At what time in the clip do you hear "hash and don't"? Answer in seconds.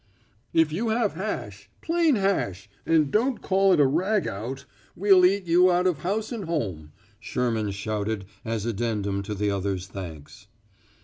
2.15-3.39